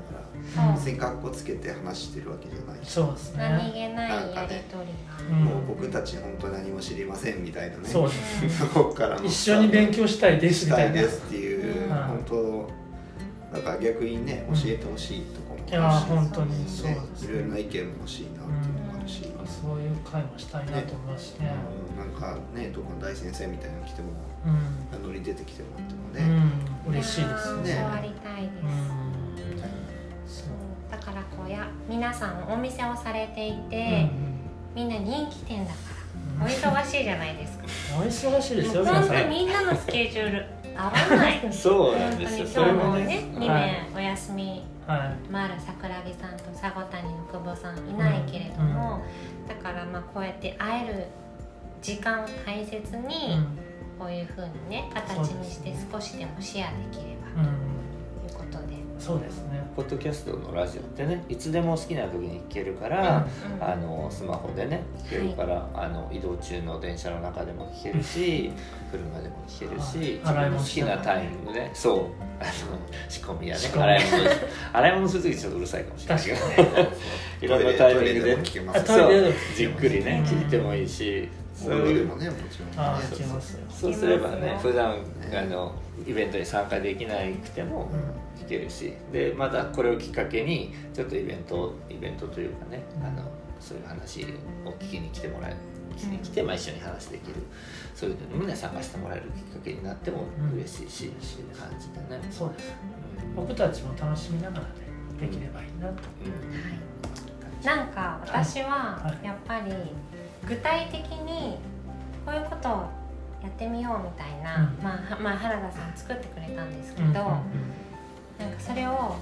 [0.66, 4.90] ら別に格好つけて話してるわけじゃないしそうです何ね気ないやりとり
[5.30, 5.44] うん。
[5.44, 8.14] もう僕たち本当何も知りませんみたいなねそうで
[8.48, 10.94] すがそこからの一緒に勉強したいですみたいな。
[10.94, 11.94] したいですっていううん。
[11.94, 12.70] 本当
[13.56, 16.94] だから逆にね教えてほしいとこもいやあるし本当にそうね。
[17.12, 18.75] ですいろいろな意見も欲しいなっていう
[19.66, 21.50] そういう会もしたいなと思いますしね。
[21.90, 24.08] うんなんかねどこの大先生みたいなの来ても
[24.46, 24.48] う。
[24.48, 27.62] ん、名乗り出てきてもらってもうね、ん、嬉しいですね。
[27.62, 27.80] ね。
[27.80, 29.66] 教わりたいです、うん。
[30.28, 30.90] そう。
[30.90, 34.36] だからこうや皆さんお店をされていて、うん
[34.76, 35.78] みんな人気店だか
[36.14, 37.64] うんらお忙しいじゃないですか。
[37.98, 39.24] お忙しいですよ皆さん。
[39.24, 41.40] 当みんなのスケジュール合わない。
[41.50, 42.46] そうなんですよ。
[42.46, 43.85] それもねね2はい
[44.36, 45.30] みはい。
[45.30, 49.02] まる桜木さんと佐護谷の久保さんいないけれども、
[49.48, 51.06] だからまあこうやって会える
[51.82, 53.40] 時間を大切に、
[53.98, 57.42] こういうふうにね形にして少しでもシェアできれば。
[57.42, 57.50] うん、と
[59.06, 59.64] そうですね。
[59.76, 63.24] ポッドキャストのラジオってねいつでも好きな時に聞けるから、
[63.58, 68.50] うんあのスマホでね聞けるから、あの移動中の電車の中でも聞けるし
[68.90, 70.50] 車でも聞けるしはい。
[70.50, 71.98] 自分の好きなタイミングでそう
[72.40, 72.50] あの
[73.08, 73.62] 仕込みやね。
[73.72, 74.30] 洗い物
[74.72, 76.24] 洗い物する時ちょっとうるさいかもしれない。
[76.36, 76.88] けど確かに
[77.42, 78.38] いろんなタイミングで
[79.56, 80.38] じっくりねうん。
[80.38, 81.28] 聞いてもいいし。
[81.62, 81.82] おそういう。
[81.82, 82.74] 風呂でもねもちろんね。
[82.76, 83.64] ああ聞きますよ。
[83.70, 84.94] そうすればね普段
[85.30, 85.72] ねあの
[86.06, 87.90] イベントに参加できなくても
[88.36, 93.22] う聞けるしでまたこれをきっかけにちょっとイベントイベントというかねあの
[93.60, 94.24] そういう話
[94.64, 95.56] を聞きに来てもらえ
[95.96, 97.34] 聞きに来て、まあ、一緒に話できる
[97.94, 102.28] そういうのにもね参加してもらえるきっかけになっても嬉しいし、嬉しいです感じでね。
[102.30, 102.74] そうです。
[103.34, 104.68] 僕たちも楽しみながらね
[105.18, 106.02] できればいいなと。
[106.24, 107.66] うん。
[107.66, 109.26] なんか私ははい。
[109.26, 109.72] やっぱり
[110.46, 111.58] 具体的に
[112.26, 112.88] こういうことを
[113.46, 114.82] やってみようみたいな、うん。
[114.82, 117.22] まあ、はまあ原田さん作ってくれたんですけど、うんうん
[118.38, 119.16] なんかそれを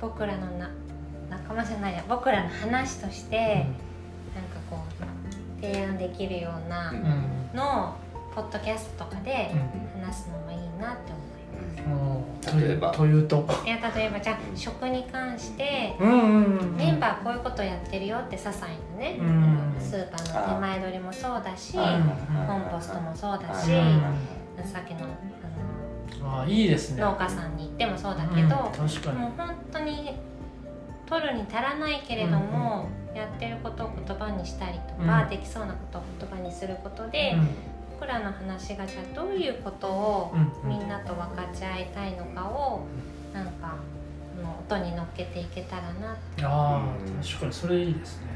[0.00, 0.68] 僕らのな
[1.30, 3.66] 仲間じゃないや僕らの話として、
[4.34, 4.82] なんかこ
[5.58, 7.04] う提案できるようなうんうん。
[7.04, 9.50] うんのをポッドキャストとかで
[9.96, 10.02] うん。
[10.04, 12.56] 話すのもいいなって思います。
[12.60, 12.92] 例えば？
[12.92, 25.06] というといや例えばじゃあ食に関してうんうんうんメンバーこういうことやってるよって些細なね、うんスーパーの手前取りもそうだし、はいコンポストもそうだし、うんさっきの
[26.24, 27.02] ああいいですね。
[27.02, 29.18] 農家さんに行ってもそうだけど、うん確かに。
[29.18, 30.16] もう本当に
[31.06, 35.28] 取るに足らないけれども、やってることを言葉にしたりとか、うん。
[35.28, 37.48] できそうなことを言葉にすることで、うん。
[38.00, 42.82] 僕らの話がじゃあどういうことをうんみんなと分かち合いたいのかを
[43.34, 46.80] なんかあの音に乗っけていけたらなって、あ
[47.22, 48.22] 確かにそれいいですね。
[48.22, 48.27] うん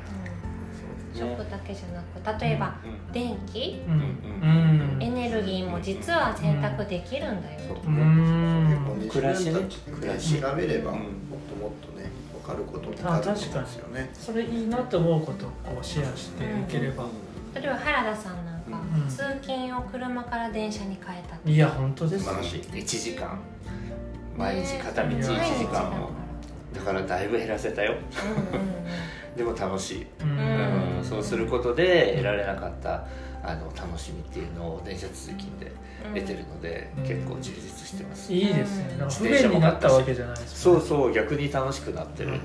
[1.14, 2.02] 食だけじゃな
[2.34, 2.74] く例えば、
[3.12, 3.82] 電気？
[3.86, 3.94] うん。
[3.94, 4.96] うん。
[4.96, 5.02] うん。
[5.02, 7.90] エネルギーも実は選択できるんだよ、そう。
[7.90, 9.08] ん。
[9.08, 9.52] 暮らしね。
[9.94, 10.98] 暮らし調べればうん。
[10.98, 11.08] もっ
[11.48, 12.10] ともっとね
[12.44, 14.10] 分かることってあると思うんですよね。
[14.14, 17.04] それいいなって思うことをこうシェアしていければ。
[17.54, 19.08] 例えば原田さんなんか、うん。
[19.08, 22.60] 通勤を車から電車に変えたっていや本当です素晴らしい。
[22.60, 23.38] 1時間。
[24.36, 25.24] 毎日片道1ね
[25.58, 25.90] 時間。
[25.90, 26.10] も
[26.74, 27.94] だからだいぶ減らせたよ。
[28.54, 28.72] うんうんうん。
[29.36, 30.38] でも楽しい、うん
[31.04, 33.06] そうすることで得られなかった
[33.42, 35.72] あの楽しみっていうのを電車通勤で
[36.14, 38.96] 得てるので、うん結構充実してます、いいですね。
[38.98, 42.40] なんか不便になったわけじゃないですそううそう逆に楽しくなってる、うん、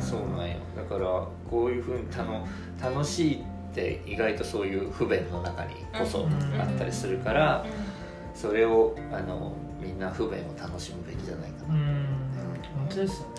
[0.00, 0.56] そうなんよ。
[0.76, 2.46] だからこういうふうにたの
[2.82, 6.60] 楽しいって意外とそういう不便の中にこそうん。
[6.60, 7.64] あったりするから、
[8.34, 12.06] それをあのみんな不便を楽しむべきじゃないかな、うん。
[12.76, 13.34] 本当ですよね。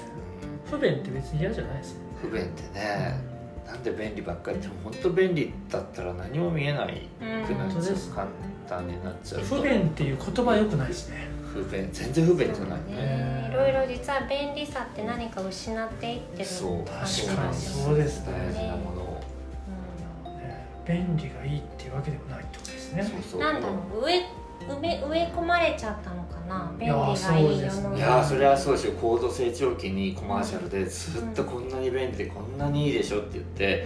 [0.70, 2.00] 不便って別に嫌じゃないですね。
[2.22, 3.20] 不便ってね、
[3.66, 7.24] なんで便利ばっかりでも本当便利だったら何も見えないく
[7.56, 8.28] なっちゃう、です簡
[8.70, 9.56] 単になっちゃうと。
[9.56, 11.28] 不便っていう言葉よくないですね。
[11.52, 11.90] 不便。
[11.92, 12.96] 全然不便じゃないね。
[12.96, 16.92] ねいろいろ実は便利さって何か失っていってるそう確
[17.36, 18.34] かにそうですね。
[18.34, 20.68] 大事なものを、ね。
[20.88, 23.04] 便利がいいっていうわけでもないってことですね。
[23.04, 23.40] そうそう。
[23.40, 24.06] なんだろう。
[24.06, 24.26] 植え
[24.68, 26.74] 埋め植え込まれちゃったのかな？
[26.80, 27.84] 便利がいいそうですね。
[27.84, 28.94] 世の中いやーそれはそうですよ。
[29.00, 33.86] 高度成長期にコマーシャルでずっとこんなに便利でこんなにいいでしょって言って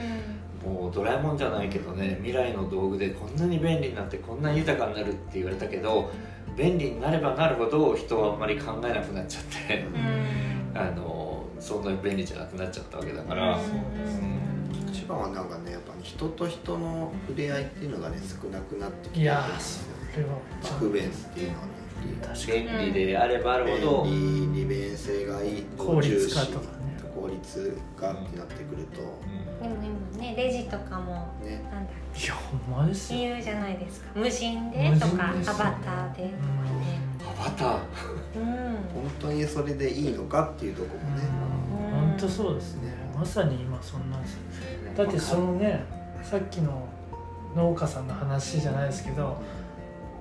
[0.65, 6.12] もうドラえもんじゃないけどね未来の道具でこんなに便利になってこんなに豊かになるって言われたけど
[6.58, 9.86] 便利になればなるほど人はあんまり考えなくなっちゃって。
[10.76, 13.60] あのそんなに便利じゃなくなっちゃったわけだから、
[14.88, 19.99] 一番はなんかねやっぱ人と人の触れ合いっていうのがね少なくなってきていやそれは
[20.80, 21.74] 不便っていうのはね
[22.48, 26.69] 便利であればあるほど便利利便性がいい効率化とかね。
[27.15, 29.02] 効率化ってなってくると、
[29.62, 33.19] でも今ねレジとかも、ね、なんだいやほんまですよ。
[33.19, 34.12] 言うじゃないですか。
[34.15, 37.02] 無人でとかアバターでとかね。
[37.19, 37.78] アバター？
[38.36, 38.43] うん。
[38.43, 41.24] 本当にそれでいいのかっていうとこもね。
[41.91, 42.93] 本当そうですね。
[43.13, 44.38] まさに今そんなんです
[44.95, 45.84] だってそのね
[46.24, 46.88] さっきの
[47.54, 49.41] 農家さんの話じゃないですけど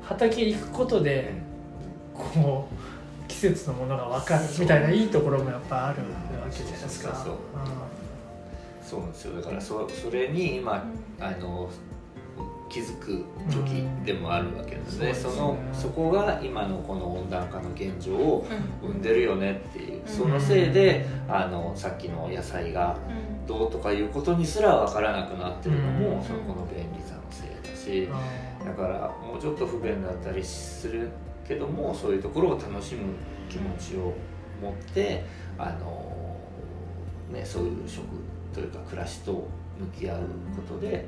[0.09, 1.35] 畑行くことで
[2.15, 7.15] こう季節のものが分かるみたいないいところもやっぱあるわけじゃないですか。
[7.15, 7.35] そう
[8.83, 9.37] そうなんですよ。
[9.37, 10.83] だからそそれに今
[11.21, 11.69] あの
[12.71, 15.11] 気づく時でもあるわけですね。
[15.11, 18.47] うん、そのそこが今のこの温暖化の現状を
[18.83, 22.97] 生んでるよねっていう、そのせいであのさっきの野菜が
[23.47, 28.09] どうとかいうことにすら分からなくなってるのも、そこの便利さのせいだし、
[28.69, 31.09] だからもうちょっと不便だったりする
[31.47, 33.15] けどもそういうところを楽しむ
[33.49, 34.15] 気持ちを
[34.61, 35.25] 持って
[35.57, 36.37] あの、
[37.33, 38.05] ね、そういう食
[38.53, 40.21] というか暮らしと向き合う
[40.55, 41.07] ことで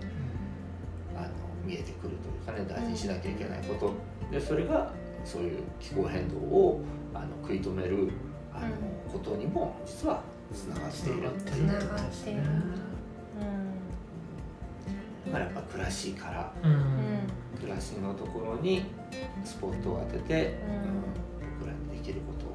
[1.14, 1.28] あの
[1.64, 3.92] 見えてくるというかね大事にしなきゃいけないこと。
[4.32, 4.92] でそれが
[5.24, 6.80] そういう気候変動を
[7.12, 8.08] あの食い止める
[8.54, 8.68] あの
[9.12, 10.22] ことにも実は
[10.54, 12.89] つながっているっていう
[15.30, 15.38] ことですね。
[15.38, 18.84] だからやっぱ暮らしから、うん、暮らしのところに
[19.44, 20.54] スポットを当てて、
[21.58, 22.46] 僕らにできること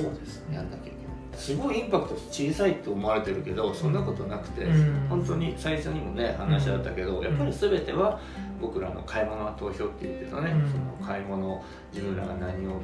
[0.00, 0.12] を
[0.52, 1.02] やんなきゃいけない。
[1.36, 4.66] すごいインパクト小さいって思われてるけどそんなことなくて、
[5.08, 8.20] 本当に最初にもね話あったけど、やっぱり全ては
[8.60, 12.80] 僕らの買い物は投票って言ってたね、その買い物自分らが何を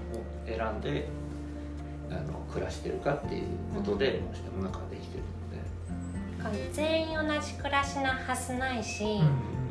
[0.46, 1.08] 選んで
[2.11, 5.22] あの暮らしてるかっていうことで世の中ができてる
[6.72, 9.20] 全員同じ暮らしなはずないし、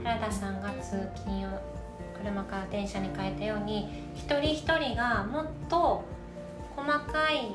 [0.04, 1.50] 原田さんが通勤を
[2.22, 6.04] 車から電車に変えたように一人一人がもっと
[6.76, 7.52] 細かい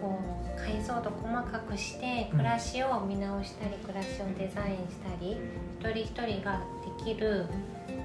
[0.00, 0.18] こ
[0.56, 5.36] う解像度細かくして暮らしを見直したり暮らしをデザインしたり
[5.80, 6.60] 一人一人が
[6.98, 7.46] できる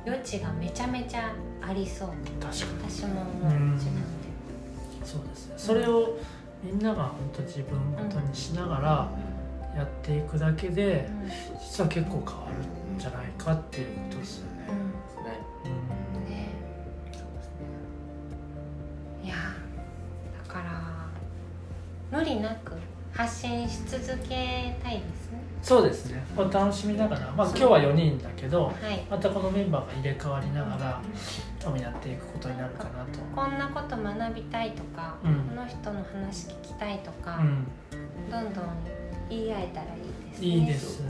[0.05, 2.09] 余地がめちゃめちゃありそう。
[2.41, 2.65] 私
[3.05, 4.07] も思う自分で
[5.03, 5.53] そうですね。
[5.57, 6.17] それを
[6.63, 9.09] みんなが本当自分ごとにしながら
[9.75, 11.09] やっていくだけで、
[11.59, 14.53] 実は結構変わるんじゃないかっていうことですよね。
[22.13, 22.73] 無理なく
[23.11, 25.31] 発信し続けたいです。
[25.31, 31.01] ねそうですね、まあ、楽しみながら、まあ、今日は4人だけど、はい、またこのメンバーが入れ替わりながら
[31.59, 33.19] 多分やっていくことになるかなと。
[33.35, 37.65] こんなこと学びたいとか、うん、この人の話聞きたいとか、うん、
[38.29, 40.47] どんどん言い合えたらいいですね。
[40.47, 41.03] いいです。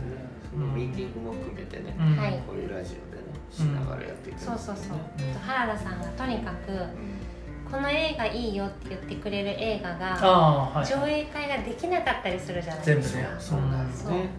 [0.51, 3.23] そのミーティングも含めてね、うん、こういうラジオでね。
[3.51, 4.57] しながらやっていく、そう。
[4.57, 4.97] そうそう、
[5.45, 6.71] 原田さんがとにかく、
[7.69, 13.19] この映画いいよって言ってくれる映画が上映会ができなかったりするじゃないですか。
[13.19, 14.29] 全部ね、そうなんですね。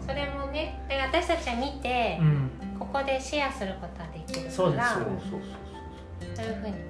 [0.00, 4.78] それもね、私たちは見て、うん、ここでシェアすることはできるから、そういう
[6.56, 6.80] ふうに、ね、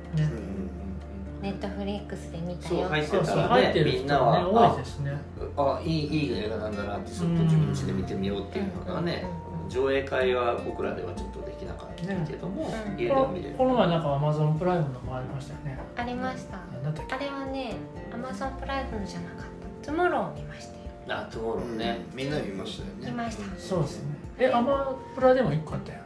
[1.45, 2.89] Netflix で見たよ。
[2.89, 5.13] 入ってたらね、みんなは、多いですね。
[5.59, 9.27] あ、いいいい映画なんだなってちょっと自分家で見てみようっていうのがね。
[9.69, 13.57] 上映会は僕らではちょっとできなかったけども、ね、家でも見れる。
[13.57, 15.79] この前なんか Amazon Prime のもありましたよね。
[15.97, 16.59] ありました。
[16.59, 17.75] あれはね
[18.13, 19.39] Amazon Prime じゃなかっ
[19.83, 19.87] た。
[19.87, 21.19] Tomorrow を見ましたよ。
[21.19, 23.11] あトゥモローね、みんな見ましたよね。
[23.11, 23.45] 見ました。
[23.59, 24.15] そうですね。
[24.39, 26.01] えアマプラでも1個あったよ。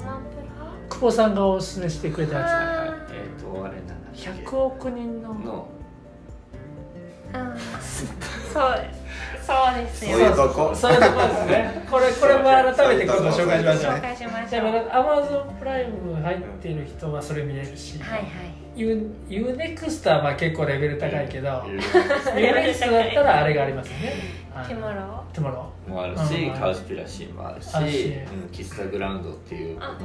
[0.00, 0.48] アマプラ
[0.88, 5.68] 久保さんがおすすめしてくれたやつえっ、ー、とあれな100億人のの
[7.32, 8.08] あそう
[9.48, 10.12] そうですよ。
[10.12, 10.74] そういうとこ。
[10.74, 11.86] そういうとこですね。
[11.90, 13.92] これこれも改めて今度紹介しましょう。
[13.92, 14.90] 紹介しましょう。
[14.90, 17.98] アマゾンプライム入ってる人はそれ見れるし。
[17.98, 18.30] はいはい。
[18.76, 24.14] ユ U-NEXT はまあ結構レベル高いけど、ユネクストだったらあれがありますね。
[24.66, 25.22] Tomorrow。
[25.34, 28.14] ティモローもあるし、 Cowspiracy もあるし、
[28.52, 30.04] Kiss the Ground っていうあそ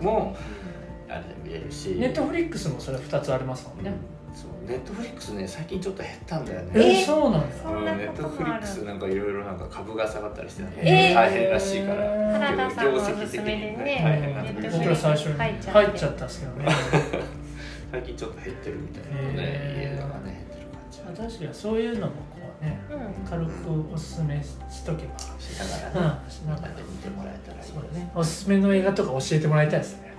[0.00, 0.36] うも
[1.08, 1.90] あれで見れるし。
[1.90, 3.92] ネットフリックスもそれ二つありますもんね。
[4.34, 4.68] そう。
[4.68, 6.70] Netflix ね最近ちょっと減ったんだよね。
[6.74, 12.04] えー、そうなんだ、うん、ネットフリックスなんかいろいろなんか株が下がったりして、ね、えー、大変らしいから。
[12.38, 16.66] 原田さんのおすすめでね大変なんだ僕ら最初に入っちゃったんですけどね。
[17.92, 22.18] 最近ちょっと減ってるみたいなね、えー、家がね減ってる感じ確かにそういうのもこ
[22.60, 23.28] うね、うん。
[23.28, 26.74] 軽くおすすめしとけば、しながらね、うん、しながら。
[26.74, 28.10] 見てもらえたらいいそうだね。
[28.14, 30.13] おすすめの映画とか教えてもらいたいですね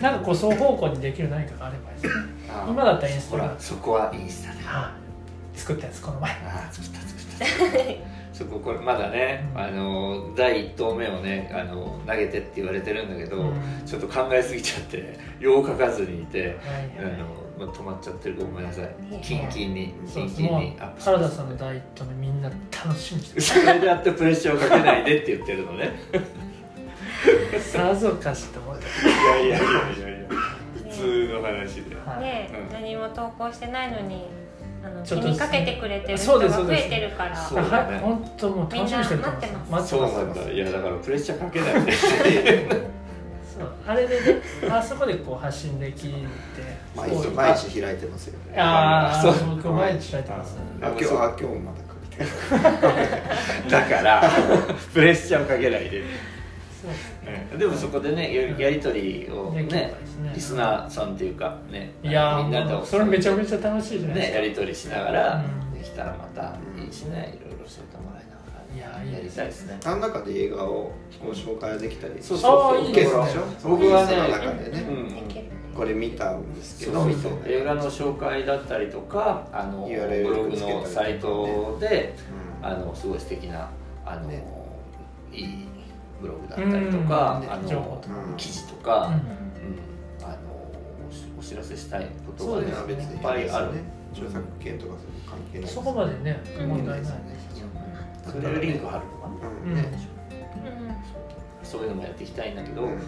[0.00, 2.24] なんかこう双方向にできる何かがあればいいですね。
[2.68, 4.94] 今だったらインスタほらそこはインスタであ
[5.54, 6.30] 作ったやつこの前。
[6.32, 8.10] ああ作った作った。
[8.32, 13.52] そここれまだねあの第1投目をねあの投げてって言われてるんだけど、うん。
[13.84, 16.54] ちょっと考えすぎちゃってよう書かずにいて、はい
[16.98, 17.18] あはい。
[17.18, 17.26] の
[17.58, 18.88] まあ、止まっちゃってるごめんなさい。
[19.20, 25.90] キンキンにキンキンにアップ原田さんの第一投目みんな楽しみにそれでやってプレッシャーをかけないでって言ってるのね。
[26.12, 26.20] る
[27.60, 29.68] さぞかしと思って、いやいやいや
[29.98, 30.28] いやいや
[30.74, 31.96] 普通の話で。
[31.96, 32.20] はい。
[32.20, 32.72] ね、うん。
[32.72, 34.26] 何も投稿してないのに
[34.82, 37.36] あの気ちょっとにかけてくれてる人が増えてるから。
[37.36, 37.94] そうだね。
[37.94, 39.88] はい本当もう楽しみにしてると思います。
[39.88, 40.52] そう待ってなんだ。
[40.52, 43.72] いやだからプレッシャーかけないそう。
[43.86, 46.14] あれでねあそこでこう発信できて。
[46.96, 48.58] 毎日毎日開いてますよね。
[48.58, 49.56] ああそう。
[49.56, 50.56] 僕毎日開いてます。
[50.80, 52.00] あ今日あ今日もまた書いて。
[53.70, 54.30] だから
[54.92, 56.02] プレッシャーをかけないで
[57.58, 59.94] でもそこでねやりやり取りをねね。
[60.34, 65.78] リスナーさんっていうかねいやみんなとーそれめちゃめちゃ楽しいじゃないですか、ねやり取りしながらうん。
[65.78, 69.78] できたらまたいいしねいろいろ教えてもらいながいやらやりたいですね。
[69.84, 70.92] あの中で映画を
[71.24, 72.14] ご紹介できたり？
[72.22, 73.24] そうそうそういいでしょ
[73.64, 75.74] 僕はねその中でね、うん。
[75.74, 77.08] これ見たんですけど。
[77.46, 79.94] 映画の紹介だったりとかあのブ
[80.28, 82.14] ログのサイトで
[82.60, 83.70] うんあのすごい素敵な
[84.04, 84.44] あのね。
[85.32, 85.68] いい
[86.20, 87.52] ブログだったりとかうん。
[87.52, 88.02] あの
[88.36, 89.14] 記事とかうん。
[89.14, 89.20] うん。
[90.22, 90.36] あの
[91.38, 93.74] お知らせしたいことがねいっぱいある。
[93.74, 96.68] ね著作権とかそういう関係ないそこまでねうん。
[96.68, 97.12] 問題ない、
[98.26, 99.74] それをリンク貼るとかねうん。
[99.74, 99.84] ね。
[100.32, 101.66] うん。
[101.66, 101.82] そう。
[101.82, 102.98] いうのもやっていきたいんだけど、うん。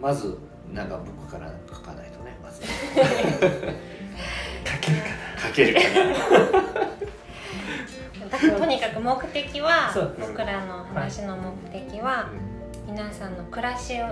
[0.00, 0.38] まず
[0.72, 2.62] なんか僕から書かないとねまず。
[4.64, 5.08] 書けるか
[5.48, 6.87] 書けるかな
[8.30, 12.30] だからとにかく目的は僕らの話の目的は、
[12.86, 14.06] 皆さんの暮らしを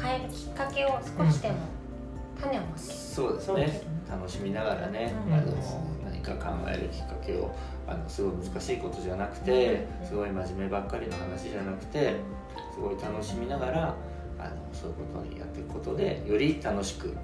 [0.00, 1.56] 変えるきっかけを少しでも
[2.40, 3.92] 種をまそうですねそうですね。
[4.10, 5.34] 楽しみながらね、うん。
[5.34, 5.52] あの
[6.04, 7.54] 何か考えるきっかけを
[7.86, 10.06] あのすごい難しいことじゃなくて、うん。
[10.06, 12.16] すごい真面目ばっかりの話じゃなくて
[12.74, 13.94] すごい楽しみながら
[14.38, 17.14] あのそういうことにやっていくことでより楽しく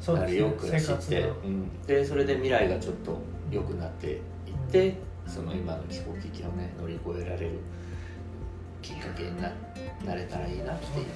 [0.00, 0.40] そうですね。
[0.40, 3.18] なるよ暮らしって、うん、でそれで未来がちょっと
[3.50, 4.20] 良くなっていっ
[4.70, 4.94] て、
[5.26, 7.58] その今の気候危機をね乗り越えられる
[8.82, 9.52] きっかけにな
[10.04, 11.06] なれたらいいなっていう。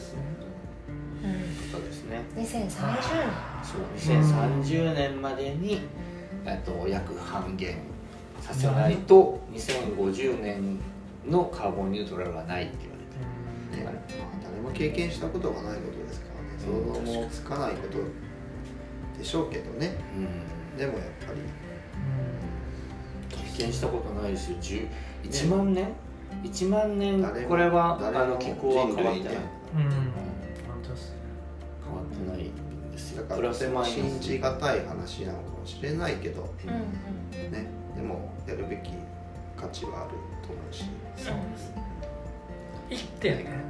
[1.73, 2.23] ことですね。
[2.37, 2.71] うん、2030
[3.63, 5.81] そう2030年までに、
[6.45, 7.79] えっと、約半減
[8.41, 10.79] させないと2050年
[11.27, 13.95] のカーボンニュートラルはないって言われてねまあ、
[14.43, 16.49] 誰も経験したことがないことですからね。
[16.59, 17.99] 想像もつかないこと
[19.19, 19.97] でしょうけどね。
[20.17, 20.77] うん。
[20.77, 21.64] でもやっぱり経
[23.59, 24.89] 験したことないですよ10
[25.25, 25.89] 1万年、
[26.43, 29.41] 1万年これはあの気候は変わってない、ね
[29.75, 30.03] うん、うん、本
[30.83, 31.15] 当です。
[31.85, 33.25] 変わってないんですよ。
[33.25, 36.43] だから信じがたい話なのかもしれないけど。
[36.65, 37.53] うんうん。
[37.53, 37.67] ね。
[37.97, 38.93] でもやるべき
[39.57, 40.11] 価値はある
[40.47, 40.85] と思うし。
[41.17, 43.65] そうです一点ね。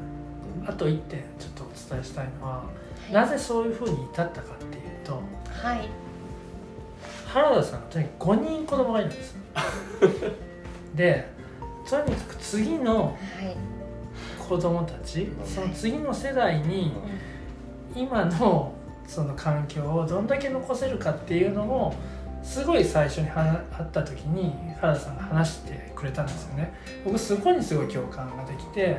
[0.67, 2.65] あと一点ちょっとお伝えしたいのは、
[3.13, 5.21] なぜそういうふうに至ったかっていうと
[5.51, 5.89] はい。
[7.29, 9.41] 原田さんとにかく5人子供がいるんですよ
[10.95, 11.29] で
[11.89, 13.75] とにかく次のはい。
[14.49, 16.93] 子供たちその次の世代に
[17.95, 18.75] 今の
[19.07, 21.95] その環境をどんだけ残せるかっていうのを
[22.43, 26.75] すごい最初に話会った時に原田さんが話してくれたんですよね。
[27.05, 28.99] 僕そこにすごい共感ができて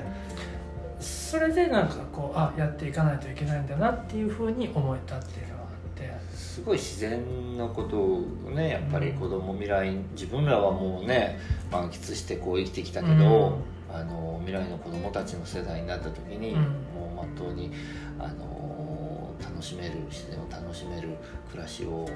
[0.99, 5.66] それでなんかこうあやっていかないといけないんだなっていうふうに思えたっていうのがあ
[5.96, 6.36] って。
[6.36, 8.22] すごい自然なことを
[8.54, 11.39] ねやっぱり子供未来自分らはもうね
[11.72, 13.60] 満喫してこう生きてきたけど、
[13.91, 16.62] あの未来の子供たちの世代になった時に、うん。
[16.96, 17.72] もうまっとうに
[18.20, 21.10] あの楽しめる自然を楽しめる
[21.50, 22.08] 暮らしを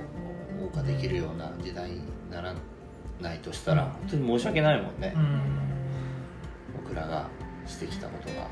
[0.60, 2.54] 謳歌できるような時代になら
[3.22, 3.90] ないとしたら、うん。
[3.90, 5.14] 本当に申し訳ないもんね。
[5.16, 5.42] う、ん。
[6.84, 7.28] 僕らが
[7.66, 8.48] してきたことが。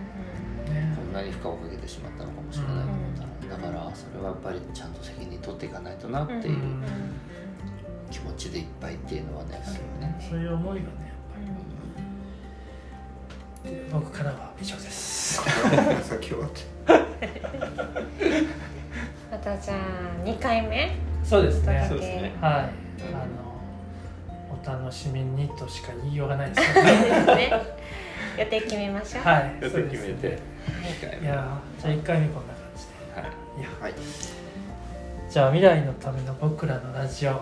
[0.73, 0.95] ね。
[0.95, 6.83] こんなに負荷をかけてしまったのかもしれないと思ったら、だからそれはやっぱりちゃんと責任取っていかないとなっていううん。
[8.09, 10.27] 気持ちでいっぱいっていうのはねすごいね。
[10.29, 11.07] そういう思いがね
[13.63, 15.41] で僕からは以上です。
[16.03, 16.61] 先終わって
[19.31, 19.57] また。
[19.57, 19.77] じゃあ
[20.25, 20.95] 2回目？
[21.23, 21.85] そうですね。
[21.89, 22.33] そうですね。
[22.39, 23.17] はい、あ
[24.71, 26.83] のお楽しみにとしか言いようがないですね。
[27.35, 27.51] ね。
[28.37, 29.23] 予定決めましょう。
[29.23, 29.57] はい。
[29.61, 30.29] 予定決めて。
[30.29, 30.39] ね。
[31.21, 32.53] いやーじゃあ1回目こんな
[33.57, 33.69] はいいや。
[33.81, 33.93] はい。
[35.29, 37.41] じゃあ未来のための僕らのラジオ。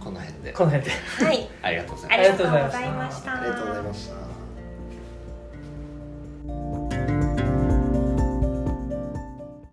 [0.00, 0.52] この辺で。
[0.52, 0.90] この辺で。
[1.24, 1.48] はい。
[1.62, 3.32] ありがとうございますありがとうございました。
[3.40, 4.27] ありがとうございました